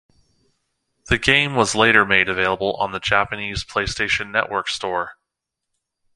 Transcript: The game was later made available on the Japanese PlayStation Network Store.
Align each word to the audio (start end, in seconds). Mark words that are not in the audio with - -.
The 1.09 1.19
game 1.19 1.53
was 1.55 1.75
later 1.75 2.05
made 2.07 2.27
available 2.27 2.73
on 2.77 2.91
the 2.91 2.99
Japanese 2.99 3.63
PlayStation 3.63 4.31
Network 4.31 4.67
Store. 4.67 5.17